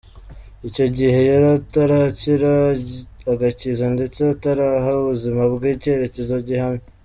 Icyo 0.67 0.85
gihe 0.97 1.19
yari 1.31 1.47
atarakira 1.59 2.53
agakiza 3.33 3.85
ndetse 3.95 4.19
ataraha 4.33 4.89
ubuzima 5.01 5.41
bwe 5.53 5.69
icyerekezo 5.75 6.35
gihamye. 6.47 6.83